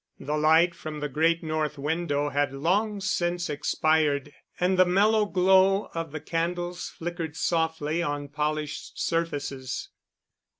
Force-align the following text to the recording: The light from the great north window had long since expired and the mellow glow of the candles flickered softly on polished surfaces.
The 0.19 0.35
light 0.35 0.73
from 0.73 0.99
the 0.99 1.07
great 1.07 1.43
north 1.43 1.77
window 1.77 2.29
had 2.29 2.53
long 2.55 3.01
since 3.01 3.51
expired 3.51 4.33
and 4.59 4.75
the 4.75 4.83
mellow 4.83 5.27
glow 5.27 5.91
of 5.93 6.11
the 6.11 6.19
candles 6.19 6.89
flickered 6.89 7.35
softly 7.35 8.01
on 8.01 8.29
polished 8.29 8.99
surfaces. 8.99 9.89